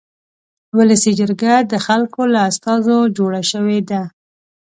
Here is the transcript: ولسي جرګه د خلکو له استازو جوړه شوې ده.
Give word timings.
ولسي 0.77 1.11
جرګه 1.19 1.53
د 1.71 1.73
خلکو 1.85 2.21
له 2.33 2.39
استازو 2.49 2.97
جوړه 3.17 3.41
شوې 3.51 3.79
ده. 3.89 4.01